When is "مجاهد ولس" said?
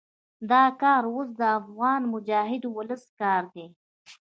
2.13-3.03